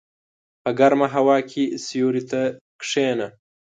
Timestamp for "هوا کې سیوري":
1.15-2.23